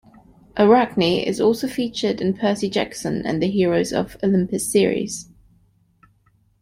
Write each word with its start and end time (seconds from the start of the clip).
Arachne 0.57 1.21
is 1.23 1.39
also 1.39 1.67
featured 1.67 2.21
in 2.21 2.31
the 2.31 2.39
Percy 2.39 2.71
Jackson 2.71 3.23
and 3.23 3.43
Heroes 3.43 3.93
of 3.93 4.17
Olympus 4.23 4.67
series. 4.71 5.29